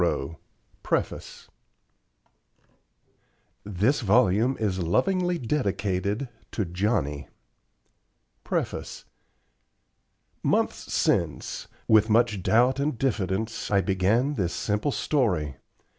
[0.03, 0.39] ROE
[3.63, 7.27] THIS VOLUME IS LOVINGLY DEDICATED TO "JOHNNIE"
[8.43, 9.05] PREFACE
[10.41, 15.57] Months since, with much doubt and diffidence, I began this simple story.